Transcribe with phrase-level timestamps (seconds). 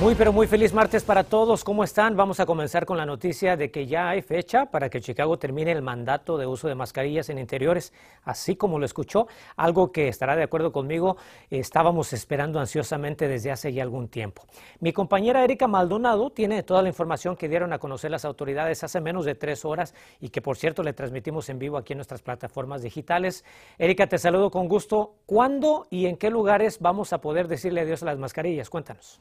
[0.00, 1.64] Muy pero muy feliz martes para todos.
[1.64, 2.16] ¿Cómo están?
[2.16, 5.72] Vamos a comenzar con la noticia de que ya hay fecha para que Chicago termine
[5.72, 7.92] el mandato de uso de mascarillas en interiores,
[8.22, 9.26] así como lo escuchó,
[9.56, 11.16] algo que estará de acuerdo conmigo,
[11.50, 14.44] estábamos esperando ansiosamente desde hace ya algún tiempo.
[14.78, 19.00] Mi compañera Erika Maldonado tiene toda la información que dieron a conocer las autoridades hace
[19.00, 22.22] menos de tres horas y que por cierto le transmitimos en vivo aquí en nuestras
[22.22, 23.44] plataformas digitales.
[23.78, 25.16] Erika, te saludo con gusto.
[25.26, 28.70] ¿Cuándo y en qué lugares vamos a poder decirle adiós a las mascarillas?
[28.70, 29.20] Cuéntanos.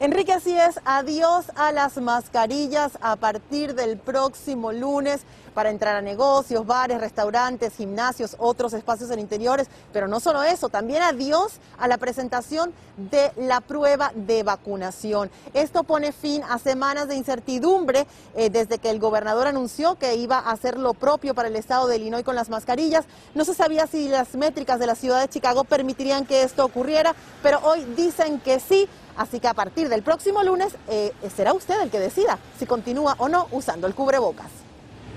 [0.00, 5.22] Enrique, así es, adiós a las mascarillas a partir del próximo lunes
[5.54, 9.66] para entrar a negocios, bares, restaurantes, gimnasios, otros espacios en interiores.
[9.92, 15.32] Pero no solo eso, también adiós a la presentación de la prueba de vacunación.
[15.52, 20.38] Esto pone fin a semanas de incertidumbre eh, desde que el gobernador anunció que iba
[20.38, 23.06] a hacer lo propio para el estado de Illinois con las mascarillas.
[23.34, 27.16] No se sabía si las métricas de la ciudad de Chicago permitirían que esto ocurriera,
[27.42, 28.88] pero hoy dicen que sí.
[29.18, 33.16] Así que a partir del próximo lunes eh, será usted el que decida si continúa
[33.18, 34.46] o no usando el cubrebocas.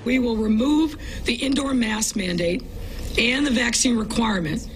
[0.05, 2.63] We will remove the indoor mask mandate
[3.19, 4.67] and the vaccine requirement.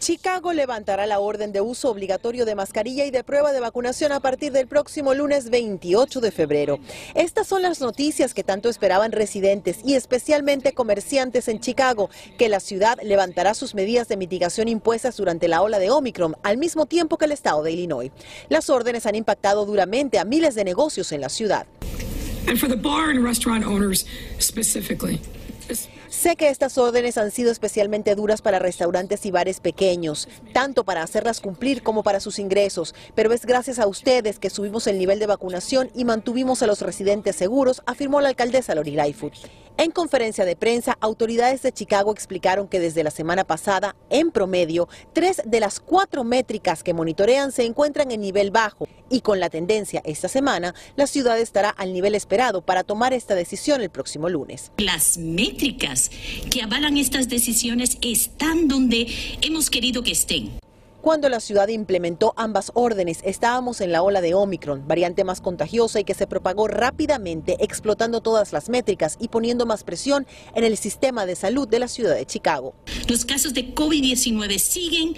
[0.00, 4.20] Chicago levantará la orden de uso obligatorio de mascarilla y de prueba de vacunación a
[4.20, 6.78] partir del próximo lunes 28 de febrero.
[7.14, 12.60] Estas son las noticias que tanto esperaban residentes y especialmente comerciantes en Chicago, que la
[12.60, 17.18] ciudad levantará sus medidas de mitigación impuestas durante la ola de Omicron al mismo tiempo
[17.18, 18.10] que el estado de Illinois.
[18.48, 21.66] Las órdenes han impactado duramente a miles de negocios en la ciudad.
[22.48, 23.20] And for the bar and.
[26.10, 31.04] Sé que estas órdenes han sido especialmente duras para restaurantes y bares pequeños, tanto para
[31.04, 35.20] hacerlas cumplir como para sus ingresos, pero es gracias a ustedes que subimos el nivel
[35.20, 39.34] de vacunación y mantuvimos a los residentes seguros, afirmó la alcaldesa Lori Lightfoot.
[39.76, 44.88] En conferencia de prensa, autoridades de Chicago explicaron que desde la semana pasada, en promedio,
[45.12, 49.50] tres de las cuatro métricas que monitorean se encuentran en nivel bajo y con la
[49.50, 54.28] tendencia esta semana, la ciudad estará al nivel esperado para tomar esta decisión el próximo
[54.28, 54.70] lunes.
[54.76, 56.10] Las métricas
[56.50, 59.06] que avalan estas decisiones están donde
[59.42, 60.59] hemos querido que estén.
[61.02, 65.98] Cuando la ciudad implementó ambas órdenes, estábamos en la ola de Omicron, variante más contagiosa
[65.98, 70.76] y que se propagó rápidamente, explotando todas las métricas y poniendo más presión en el
[70.76, 72.74] sistema de salud de la ciudad de Chicago.
[73.08, 75.14] Los casos de COVID-19 siguen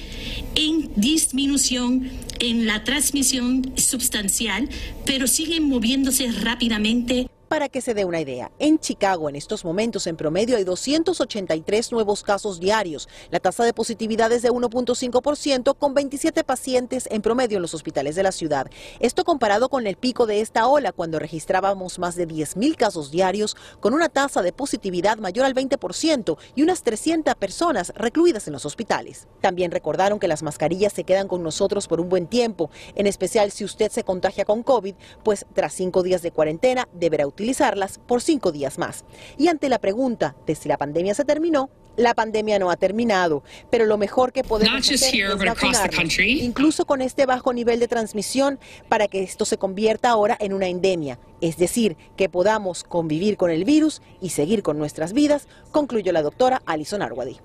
[0.55, 4.69] en disminución en la transmisión sustancial,
[5.05, 7.27] pero siguen moviéndose rápidamente.
[7.53, 11.93] Para que se dé una idea, en Chicago en estos momentos en promedio hay 283
[11.93, 13.11] nuevos casos diarios.
[13.31, 18.17] La tasa de positividad es de 1.5% con 27 pacientes en promedio en los hospitales
[18.17, 18.71] de la ciudad.
[19.01, 23.55] Esto comparado con el pico de esta ola cuando registrábamos más de 10.000 casos diarios
[23.81, 28.65] con una tasa de positividad mayor al 20% y unas 300 personas recluidas en los
[28.65, 29.29] hospitales.
[29.43, 33.51] También recordaron que las mascarillas se quedan con nosotros por un buen tiempo, en especial
[33.51, 37.99] si usted se contagia con COVID, pues tras cinco días de cuarentena deberá utilizar utilizarlas
[37.99, 39.05] por cinco días más.
[39.37, 43.43] Y ante la pregunta de si la pandemia se terminó, la pandemia no ha terminado,
[43.69, 48.61] pero lo mejor que podemos hacer es vacunarnos, incluso con este bajo nivel de transmisión,
[48.89, 53.51] para que esto se convierta ahora en una endemia, es decir, que podamos convivir con
[53.51, 57.41] el virus y seguir con nuestras vidas, concluyó la doctora Alison Arwady.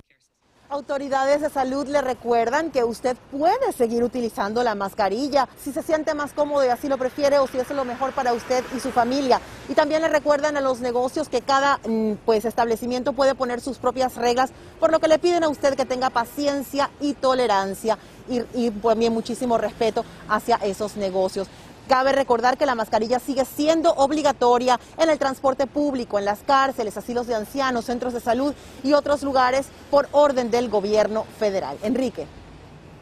[0.69, 6.13] Autoridades de salud le recuerdan que usted puede seguir utilizando la mascarilla si se siente
[6.13, 8.91] más cómodo y así lo prefiere o si es lo mejor para usted y su
[8.91, 9.39] familia.
[9.69, 13.77] Y también le recuerdan a los negocios que cada mm, pues establecimiento puede poner sus
[13.77, 17.97] propias reglas, por lo que le piden a usted que tenga paciencia y tolerancia
[18.27, 21.47] y, y también muchísimo respeto hacia esos negocios.
[21.87, 26.97] Cabe recordar que la mascarilla sigue siendo obligatoria en el transporte público, en las cárceles,
[26.97, 28.53] asilos de ancianos, centros de salud
[28.83, 31.77] y otros lugares por orden del gobierno federal.
[31.83, 32.27] Enrique.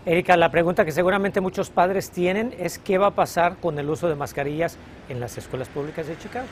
[0.06, 3.90] Erika, la pregunta que seguramente muchos padres tienen es qué va a pasar con el
[3.90, 4.78] uso de mascarillas
[5.10, 6.46] en las escuelas públicas de Chicago.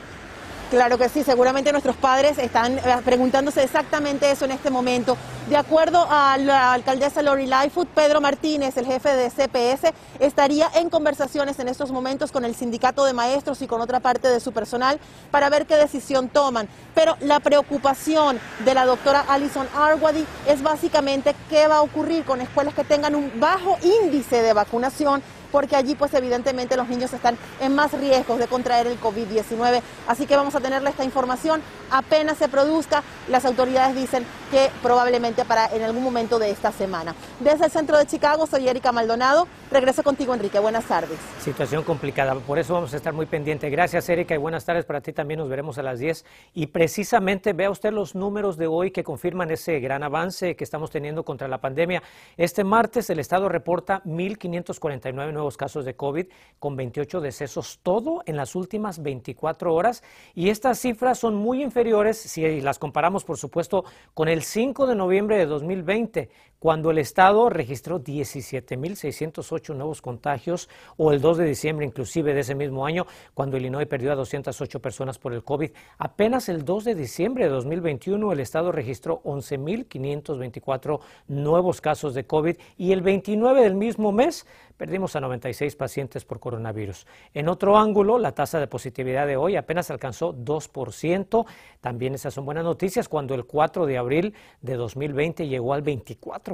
[0.74, 5.16] Claro que sí, seguramente nuestros padres están eh, preguntándose exactamente eso en este momento.
[5.48, 10.90] De acuerdo a la alcaldesa Lori Lightfoot, Pedro Martínez, el jefe de CPS, estaría en
[10.90, 14.50] conversaciones en estos momentos con el sindicato de maestros y con otra parte de su
[14.50, 14.98] personal
[15.30, 16.68] para ver qué decisión toman.
[16.92, 22.40] Pero la preocupación de la doctora Alison Arwady es básicamente qué va a ocurrir con
[22.40, 25.22] escuelas que tengan un bajo índice de vacunación
[25.54, 29.82] porque allí pues evidentemente los niños están en más riesgos de contraer el COVID-19.
[30.08, 31.62] Así que vamos a tenerle esta información
[31.92, 33.04] apenas se produzca.
[33.28, 37.14] Las autoridades dicen que probablemente para en algún momento de esta semana.
[37.38, 39.46] Desde el centro de Chicago, soy Erika Maldonado.
[39.70, 40.58] Regreso contigo, Enrique.
[40.58, 41.18] Buenas tardes.
[41.40, 43.70] Situación complicada, por eso vamos a estar muy pendientes.
[43.70, 45.38] Gracias, Erika, y buenas tardes para ti también.
[45.38, 46.24] Nos veremos a las 10.
[46.54, 50.90] Y precisamente vea usted los números de hoy que confirman ese gran avance que estamos
[50.90, 52.02] teniendo contra la pandemia.
[52.36, 56.26] Este martes el Estado reporta 1.549 nuevos casos de COVID
[56.58, 60.02] con 28 decesos, todo en las últimas 24 horas.
[60.34, 64.94] Y estas cifras son muy inferiores si las comparamos, por supuesto, con el 5 de
[64.94, 66.30] noviembre de 2020,
[66.64, 72.54] cuando el Estado registró 17.608 nuevos contagios, o el 2 de diciembre inclusive de ese
[72.54, 75.72] mismo año, cuando Illinois perdió a 208 personas por el COVID.
[75.98, 82.56] Apenas el 2 de diciembre de 2021 el Estado registró 11.524 nuevos casos de COVID
[82.78, 84.46] y el 29 del mismo mes
[84.78, 87.06] perdimos a 96 pacientes por coronavirus.
[87.32, 91.46] En otro ángulo, la tasa de positividad de hoy apenas alcanzó 2%.
[91.82, 96.53] También esas son buenas noticias cuando el 4 de abril de 2020 llegó al 24%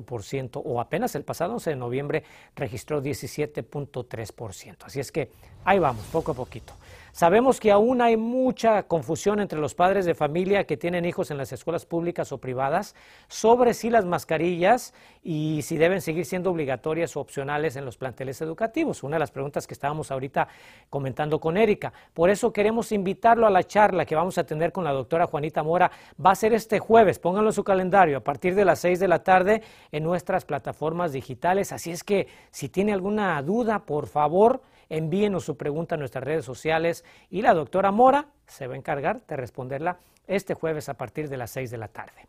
[0.65, 2.25] o apenas el pasado 11 de noviembre
[2.57, 4.77] registró 17.3%.
[4.85, 5.31] Así es que
[5.65, 6.75] ahí vamos, poco a poquito.
[7.13, 11.39] Sabemos que aún hay mucha confusión entre los padres de familia que tienen hijos en
[11.39, 12.95] las escuelas públicas o privadas
[13.29, 18.41] sobre si las mascarillas y si deben seguir siendo obligatorias o opcionales en los planteles
[18.41, 19.03] educativos.
[19.03, 20.49] Una de las preguntas que estábamos ahorita
[20.89, 21.93] comentando con Erika.
[22.15, 25.63] Por eso queremos invitarlo a la charla que vamos a tener con la doctora Juanita
[25.63, 25.91] Mora.
[26.25, 29.09] Va a ser este jueves, pónganlo en su calendario, a partir de las 6 de
[29.09, 31.73] la tarde en nuestras plataformas digitales.
[31.73, 36.45] Así es que si tiene alguna duda, por favor, envíenos su pregunta a nuestras redes
[36.45, 41.31] sociales y la doctora Mora se va a encargar de responderla este jueves a partir
[41.31, 42.27] de las 6 de la tarde.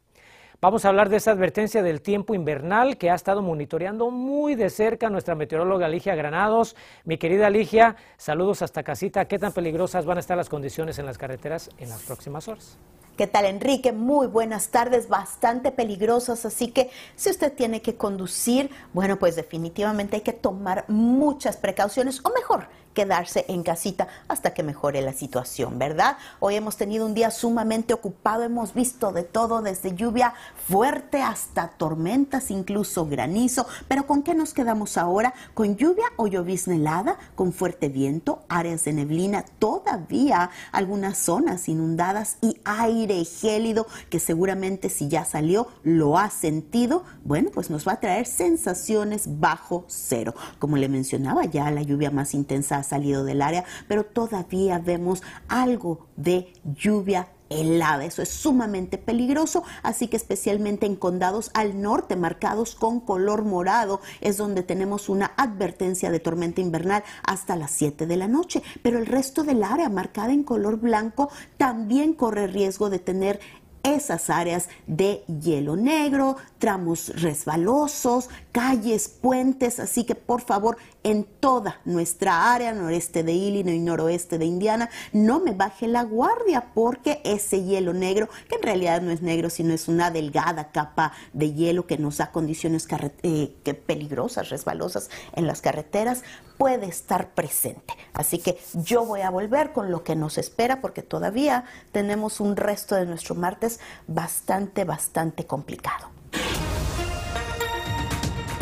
[0.62, 4.70] Vamos a hablar de esa advertencia del tiempo invernal que ha estado monitoreando muy de
[4.70, 6.76] cerca nuestra meteoróloga Ligia Granados.
[7.04, 9.26] Mi querida Ligia, saludos hasta casita.
[9.26, 12.78] ¿Qué tan peligrosas van a estar las condiciones en las carreteras en las próximas horas?
[13.22, 13.92] ¿Qué tal, Enrique?
[13.92, 20.16] Muy buenas tardes, bastante peligrosas, así que si usted tiene que conducir, bueno, pues definitivamente
[20.16, 25.80] hay que tomar muchas precauciones, o mejor, quedarse en casita hasta que mejore la situación,
[25.80, 26.18] ¿verdad?
[26.40, 30.34] Hoy hemos tenido un día sumamente ocupado, hemos visto de todo, desde lluvia
[30.68, 35.34] fuerte hasta tormentas, incluso granizo, pero ¿con qué nos quedamos ahora?
[35.54, 37.18] ¿Con lluvia o llovizna helada?
[37.36, 38.44] ¿Con fuerte viento?
[38.50, 39.46] ¿Áreas de neblina?
[39.60, 47.04] Todavía algunas zonas inundadas y aire gélido que seguramente si ya salió lo ha sentido,
[47.24, 50.34] bueno, pues nos va a traer sensaciones bajo cero.
[50.60, 55.24] Como le mencionaba ya, la lluvia más intensa ha salido del área, pero todavía vemos
[55.48, 58.06] algo de lluvia helada.
[58.06, 64.02] Eso es sumamente peligroso, así que especialmente en condados al norte marcados con color morado
[64.22, 68.98] es donde tenemos una advertencia de tormenta invernal hasta las 7 de la noche, pero
[68.98, 73.40] el resto del área marcada en color blanco también corre riesgo de tener
[73.84, 81.80] esas áreas de hielo negro, tramos resbalosos, calles, puentes, así que por favor en toda
[81.86, 87.22] nuestra área, noreste de Illinois y noroeste de Indiana, no me baje la guardia porque
[87.24, 91.54] ese hielo negro, que en realidad no es negro, sino es una delgada capa de
[91.54, 92.88] hielo que nos da condiciones
[93.24, 96.24] eh, que peligrosas, resbalosas en las carreteras,
[96.58, 97.96] puede estar presente.
[98.14, 102.56] Así que yo voy a volver con lo que nos espera porque todavía tenemos un
[102.56, 106.21] resto de nuestro martes bastante, bastante complicado.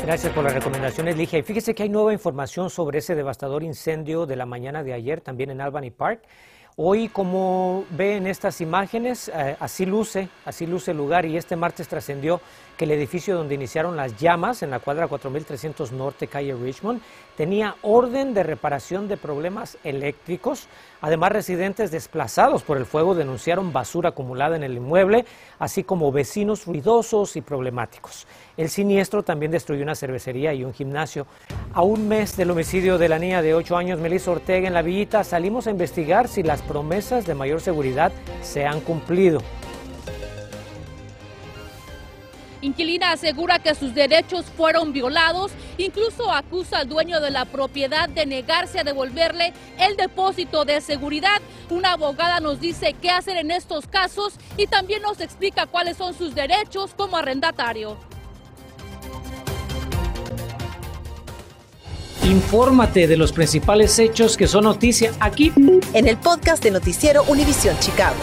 [0.06, 1.40] Gracias por las recomendaciones, Ligia.
[1.40, 5.22] Y fíjese que hay nueva información sobre ese devastador incendio de la mañana de ayer,
[5.22, 6.22] también en Albany Park.
[6.78, 11.56] Hoy, como ve en estas imágenes, eh, así luce, así luce el lugar y este
[11.56, 12.40] martes trascendió
[12.80, 17.02] que el edificio donde iniciaron las llamas en la cuadra 4300 Norte, calle Richmond,
[17.36, 20.70] tenía orden de reparación de problemas eléctricos.
[21.02, 25.26] Además, residentes desplazados por el fuego denunciaron basura acumulada en el inmueble,
[25.60, 28.26] así como vecinos ruidosos y problemáticos.
[28.56, 31.28] El siniestro también destruyó una cervecería y un gimnasio.
[31.74, 34.84] A un mes del homicidio de la niña de 8 años, Melissa Ortega, en la
[34.84, 39.42] villita, salimos a investigar si las promesas de mayor seguridad se han cumplido.
[42.62, 48.26] Inquilina asegura que sus derechos fueron violados, incluso acusa al dueño de la propiedad de
[48.26, 51.42] negarse a devolverle el depósito de seguridad.
[51.70, 56.14] Una abogada nos dice qué hacer en estos casos y también nos explica cuáles son
[56.14, 57.98] sus derechos como arrendatario.
[62.24, 65.52] Infórmate de los principales hechos que son noticia aquí
[65.94, 68.18] en el podcast de Noticiero Univisión Chicago.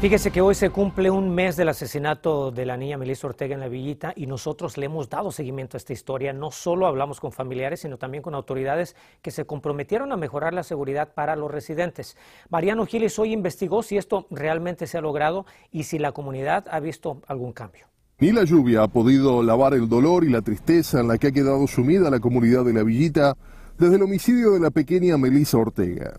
[0.00, 3.60] Fíjese que hoy se cumple un mes del asesinato de la niña Melissa Ortega en
[3.60, 6.32] la Villita y nosotros le hemos dado seguimiento a esta historia.
[6.32, 10.62] No solo hablamos con familiares, sino también con autoridades que se comprometieron a mejorar la
[10.62, 12.16] seguridad para los residentes.
[12.48, 16.80] Mariano Giles hoy investigó si esto realmente se ha logrado y si la comunidad ha
[16.80, 17.84] visto algún cambio.
[18.20, 21.32] Ni la lluvia ha podido lavar el dolor y la tristeza en la que ha
[21.32, 23.36] quedado sumida la comunidad de la Villita
[23.76, 26.14] desde el homicidio de la pequeña Melissa Ortega.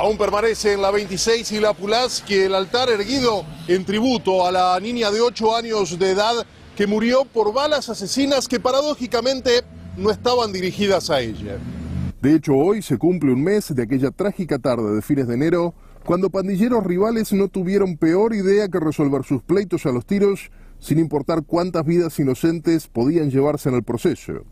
[0.00, 1.74] Aún permanece en la 26 y la
[2.24, 6.86] que el altar erguido en tributo a la niña de 8 años de edad que
[6.86, 9.64] murió por balas asesinas que paradójicamente
[9.96, 11.56] no estaban dirigidas a ella.
[12.22, 15.74] De hecho, hoy se cumple un mes de aquella trágica tarde de fines de enero,
[16.04, 21.00] cuando pandilleros rivales no tuvieron peor idea que resolver sus pleitos a los tiros, sin
[21.00, 24.44] importar cuántas vidas inocentes podían llevarse en el proceso.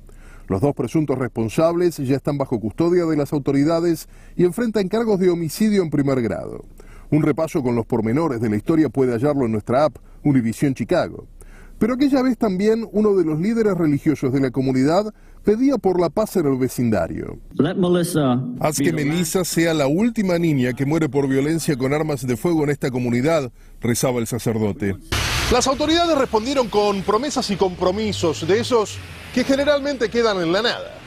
[0.49, 5.31] Los dos presuntos responsables ya están bajo custodia de las autoridades y enfrentan cargos de
[5.31, 6.65] homicidio en primer grado.
[7.11, 11.26] Un repaso con los pormenores de la historia puede hallarlo en nuestra app Univision Chicago.
[11.79, 15.12] Pero aquella vez también uno de los líderes religiosos de la comunidad
[15.45, 17.38] pedía por la paz en el vecindario.
[18.61, 22.65] Haz que Melissa sea la última niña que muere por violencia con armas de fuego
[22.65, 24.97] en esta comunidad, rezaba el sacerdote.
[25.53, 28.99] Las autoridades respondieron con promesas y compromisos de esos
[29.33, 30.99] que generalmente quedan en la nada.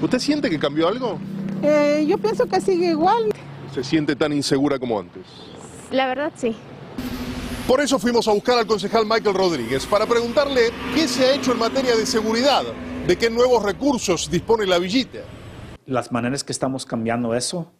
[0.00, 1.18] ¿Usted siente que cambió algo?
[1.62, 3.32] Eh, yo pienso que sigue igual.
[3.74, 5.26] ¿Se siente tan insegura como antes?
[5.90, 6.56] La verdad sí.
[7.68, 11.52] Por eso fuimos a buscar al concejal Michael Rodríguez para preguntarle qué se ha hecho
[11.52, 12.62] en materia de seguridad,
[13.06, 15.18] de qué nuevos recursos dispone la villita.
[15.84, 17.70] Las maneras que estamos cambiando eso,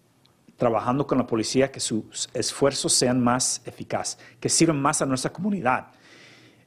[0.56, 5.32] trabajando con la policía, que sus esfuerzos sean más eficaces, que sirvan más a nuestra
[5.32, 5.88] comunidad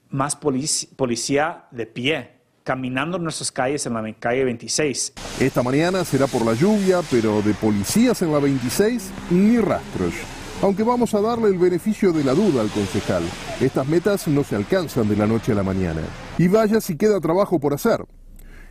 [0.10, 2.32] más policía de pie,
[2.64, 5.14] caminando en nuestras calles en la calle 26.
[5.40, 10.14] Esta mañana será por la lluvia, pero de policías en la 26 ni rastros.
[10.62, 13.24] Aunque vamos a darle el beneficio de la duda al concejal,
[13.62, 16.02] estas metas no se alcanzan de la noche a la mañana.
[16.40, 18.04] Y vaya si queda trabajo por hacer.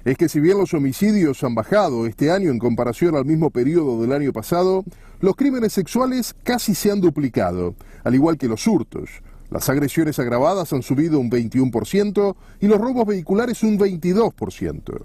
[0.06, 4.00] Es que si bien los homicidios han bajado este año en comparación al mismo periodo
[4.00, 4.84] del año pasado,
[5.18, 9.10] los crímenes sexuales casi se han duplicado, al igual que los hurtos.
[9.50, 15.02] Las agresiones agravadas han subido un 21% y los robos vehiculares un 22%.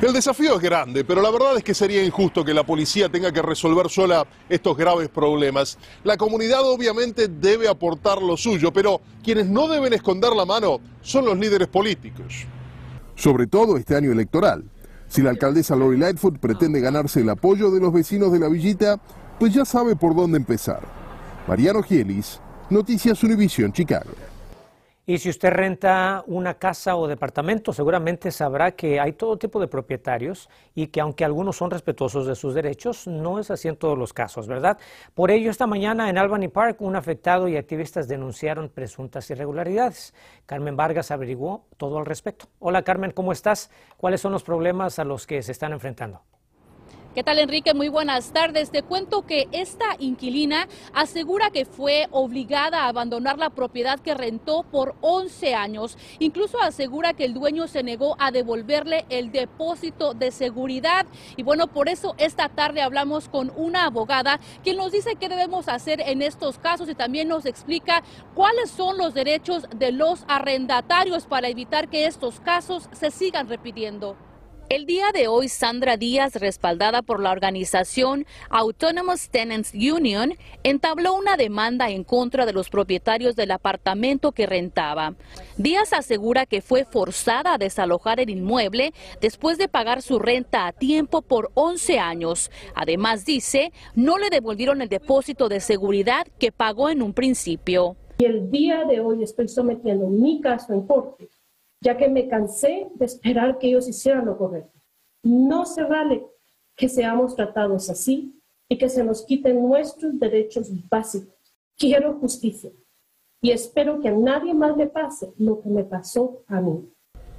[0.00, 3.32] El desafío es grande, pero la verdad es que sería injusto que la policía tenga
[3.32, 5.76] que resolver sola estos graves problemas.
[6.04, 11.24] La comunidad obviamente debe aportar lo suyo, pero quienes no deben esconder la mano son
[11.24, 12.46] los líderes políticos.
[13.14, 14.64] Sobre todo este año electoral.
[15.08, 19.00] Si la alcaldesa Lori Lightfoot pretende ganarse el apoyo de los vecinos de la villita,
[19.38, 20.80] pues ya sabe por dónde empezar.
[21.46, 22.40] Mariano Gielis,
[22.70, 24.10] Noticias Univision Chicago.
[25.06, 29.68] Y si usted renta una casa o departamento, seguramente sabrá que hay todo tipo de
[29.68, 33.98] propietarios y que aunque algunos son respetuosos de sus derechos, no es así en todos
[33.98, 34.78] los casos, ¿verdad?
[35.12, 40.14] Por ello, esta mañana en Albany Park, un afectado y activistas denunciaron presuntas irregularidades.
[40.46, 42.46] Carmen Vargas averiguó todo al respecto.
[42.58, 43.70] Hola Carmen, ¿cómo estás?
[43.98, 46.22] ¿Cuáles son los problemas a los que se están enfrentando?
[47.14, 47.74] ¿Qué tal, Enrique?
[47.74, 48.72] Muy buenas tardes.
[48.72, 54.64] Te cuento que esta inquilina asegura que fue obligada a abandonar la propiedad que rentó
[54.64, 55.96] por 11 años.
[56.18, 61.06] Incluso asegura que el dueño se negó a devolverle el depósito de seguridad.
[61.36, 65.68] Y bueno, por eso esta tarde hablamos con una abogada quien nos dice qué debemos
[65.68, 68.02] hacer en estos casos y también nos explica
[68.34, 74.16] cuáles son los derechos de los arrendatarios para evitar que estos casos se sigan repitiendo.
[74.70, 81.36] El día de hoy, Sandra Díaz, respaldada por la organización Autonomous Tenants Union, entabló una
[81.36, 85.16] demanda en contra de los propietarios del apartamento que rentaba.
[85.58, 90.72] Díaz asegura que fue forzada a desalojar el inmueble después de pagar su renta a
[90.72, 92.50] tiempo por 11 años.
[92.74, 97.96] Además, dice, no le devolvieron el depósito de seguridad que pagó en un principio.
[98.16, 101.28] Y el día de hoy estoy sometiendo mi caso en corte
[101.84, 104.80] ya que me cansé de esperar que ellos hicieran lo correcto.
[105.22, 106.26] No se vale
[106.74, 111.34] que seamos tratados así y que se nos quiten nuestros derechos básicos.
[111.76, 112.72] Quiero justicia
[113.42, 116.90] y espero que a nadie más le pase lo que me pasó a mí.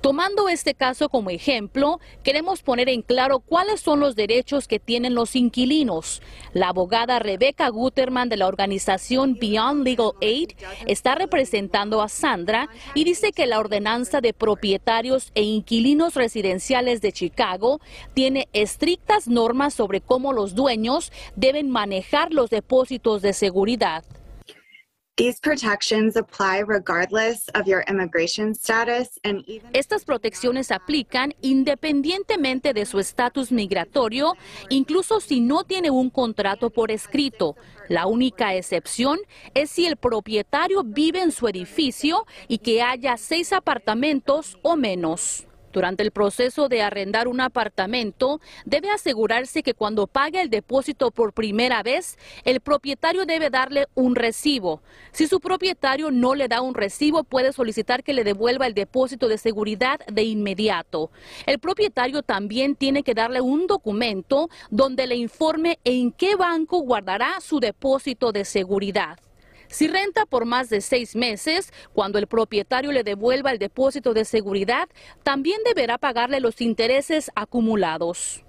[0.01, 5.15] Tomando este caso como ejemplo, queremos poner en claro cuáles son los derechos que tienen
[5.15, 6.21] los inquilinos.
[6.53, 10.51] La abogada Rebecca Guterman de la organización Beyond Legal Aid
[10.85, 17.11] está representando a Sandra y dice que la ordenanza de propietarios e inquilinos residenciales de
[17.11, 17.81] Chicago
[18.13, 24.03] tiene estrictas normas sobre cómo los dueños deben manejar los depósitos de seguridad.
[29.71, 34.33] Estas protecciones aplican independientemente de su estatus migratorio,
[34.67, 37.55] incluso si no tiene un contrato por escrito.
[37.87, 39.19] La única excepción
[39.53, 45.47] es si el propietario vive en su edificio y que haya seis apartamentos o menos.
[45.75, 51.33] Durante el proceso de arrendar un apartamento, debe asegurarse que cuando pague el depósito por
[51.33, 54.81] primera vez, el propietario debe darle un recibo.
[55.11, 59.27] Si su propietario no le da un recibo, puede solicitar que le devuelva el depósito
[59.27, 61.11] de seguridad de inmediato.
[61.45, 67.41] El propietario también tiene que darle un documento donde le informe en qué banco guardará
[67.41, 69.19] su depósito de seguridad.
[69.67, 74.25] Si renta por más de seis meses, cuando el propietario le devuelva el depósito de
[74.25, 74.87] seguridad,
[75.23, 78.44] también deberá pagarle los intereses acumulados.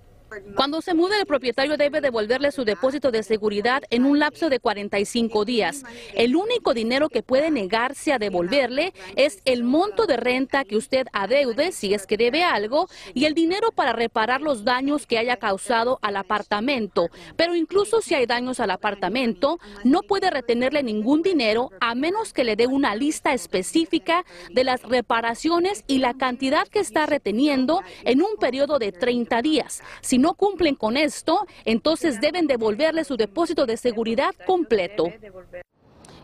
[0.54, 4.58] Cuando se mude, el propietario debe devolverle su depósito de seguridad en un lapso de
[4.58, 5.82] 45 días.
[6.14, 11.06] El único dinero que puede negarse a devolverle es el monto de renta que usted
[11.12, 15.36] adeude, si es que debe algo, y el dinero para reparar los daños que haya
[15.36, 17.08] causado al apartamento.
[17.36, 22.44] Pero incluso si hay daños al apartamento, no puede retenerle ningún dinero a menos que
[22.44, 28.22] le dé una lista específica de las reparaciones y la cantidad que está reteniendo en
[28.22, 29.82] un periodo de 30 días.
[30.16, 35.12] Si no cumplen con esto, entonces deben devolverle su depósito de seguridad completo.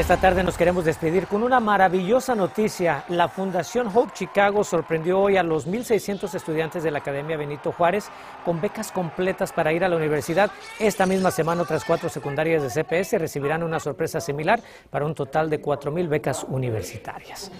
[0.00, 3.04] Esta tarde nos queremos despedir con una maravillosa noticia.
[3.10, 8.06] La Fundación Hope Chicago sorprendió hoy a los 1.600 estudiantes de la Academia Benito Juárez
[8.42, 10.50] con becas completas para ir a la universidad.
[10.78, 15.50] Esta misma semana otras cuatro secundarias de CPS recibirán una sorpresa similar para un total
[15.50, 17.52] de 4.000 becas universitarias.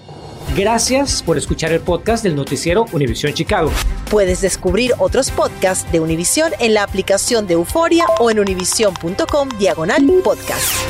[0.57, 3.71] Gracias por escuchar el podcast del noticiero Univisión Chicago.
[4.11, 10.03] Puedes descubrir otros podcasts de Univisión en la aplicación de Euforia o en univision.com diagonal
[10.25, 10.87] podcast.